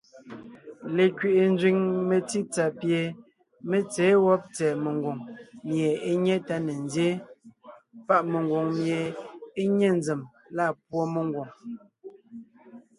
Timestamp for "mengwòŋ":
8.31-8.65, 11.13-11.49